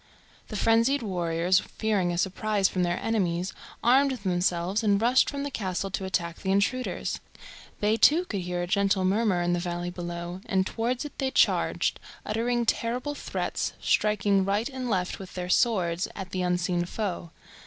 The 0.47 0.55
frenzied 0.55 1.03
warriors, 1.03 1.59
fearing 1.59 2.11
a 2.11 2.17
surprise 2.17 2.67
from 2.67 2.81
their 2.81 2.97
enemies, 3.03 3.53
armed 3.83 4.09
themselves 4.13 4.81
and 4.81 4.99
rushed 4.99 5.29
from 5.29 5.43
the 5.43 5.51
castle 5.51 5.91
to 5.91 6.05
attack 6.05 6.37
the 6.39 6.51
intruders. 6.51 7.19
They, 7.81 7.97
too, 7.97 8.25
could 8.25 8.41
hear 8.41 8.63
a 8.63 8.65
gentle 8.67 9.05
murmur 9.05 9.43
in 9.43 9.53
the 9.53 9.59
valley 9.59 9.91
below, 9.91 10.41
and 10.47 10.65
towards 10.65 11.05
it 11.05 11.15
they 11.19 11.29
charged, 11.29 11.99
uttering 12.25 12.65
terrible 12.65 13.13
threats, 13.13 13.73
striking 13.79 14.43
right 14.43 14.69
and 14.69 14.89
left 14.89 15.19
with 15.19 15.35
their 15.35 15.49
swords 15.49 16.07
at 16.15 16.31
the 16.31 16.41
unseen 16.41 16.85
foe. 16.85 17.29